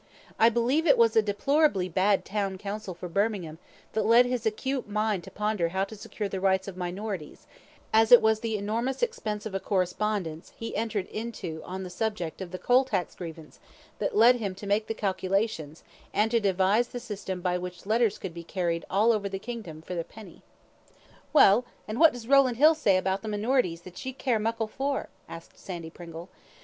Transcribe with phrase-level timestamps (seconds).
[0.39, 3.59] I believe it was a deplorably bad town council for Birmingham
[3.93, 7.45] that led his acute mind to ponder how to secure the rights of minorities,
[7.93, 12.41] as it was the enormous expense of a correspondence he entered into on the subject
[12.41, 13.59] of the coal tax grievance
[13.99, 15.83] that led him to make the calculations
[16.15, 19.83] and to devise the system by which letters could be carried all over the kingdom
[19.83, 20.41] for a penny."
[21.31, 25.09] "Well, and what does Rowland Hill say about the minorities that ye care muckle for?"
[25.29, 26.27] asked Sandy Pringle.